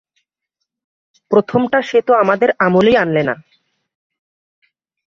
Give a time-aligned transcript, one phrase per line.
[1.31, 3.35] প্রথমটা সে তো আমাদের আমলেই আনলে না।